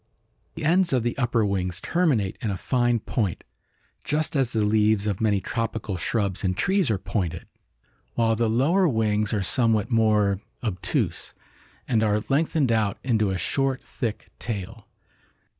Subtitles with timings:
[0.55, 3.43] "The ends of the upper wings terminate in a fine point,
[4.03, 7.45] just as the leaves of many tropical shrubs and trees are pointed,
[8.15, 11.35] while the lower wings are somewhat more obtuse,
[11.87, 14.87] and are lengthened out into a short thick tail.